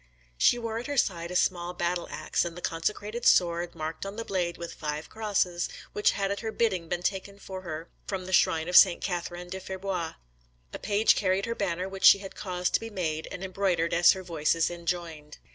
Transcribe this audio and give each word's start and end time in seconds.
She 0.35 0.57
wore 0.57 0.79
at 0.79 0.87
her 0.87 0.97
side 0.97 1.29
a 1.29 1.35
small 1.35 1.75
battle 1.75 2.07
axe, 2.09 2.43
and 2.43 2.57
the 2.57 2.61
consecrated 2.63 3.23
sword, 3.23 3.75
marked 3.75 4.03
on 4.03 4.15
the 4.15 4.25
blade 4.25 4.57
with 4.57 4.73
five 4.73 5.09
crosses, 5.09 5.69
which 5.93 6.13
had 6.13 6.31
at 6.31 6.39
her 6.39 6.51
bidding 6.51 6.87
been 6.89 7.03
taken 7.03 7.37
for 7.37 7.61
her 7.61 7.87
from 8.07 8.25
the 8.25 8.33
shrine 8.33 8.67
of 8.67 8.75
St. 8.75 8.99
Catherine 8.99 9.53
at 9.55 9.61
Fierbois. 9.63 10.13
A 10.73 10.79
page 10.79 11.13
carried 11.13 11.45
her 11.45 11.53
banner, 11.53 11.87
which 11.87 12.03
she 12.05 12.17
had 12.17 12.33
caused 12.33 12.73
to 12.73 12.79
be 12.79 12.89
made 12.89 13.27
and 13.31 13.43
embroidered 13.43 13.93
as 13.93 14.13
her 14.13 14.23
Voices 14.23 14.71
enjoined. 14.71 15.37